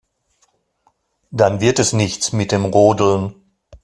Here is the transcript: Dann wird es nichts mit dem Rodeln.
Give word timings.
Dann 1.29 1.61
wird 1.61 1.77
es 1.77 1.93
nichts 1.93 2.33
mit 2.33 2.51
dem 2.51 2.65
Rodeln. 2.65 3.35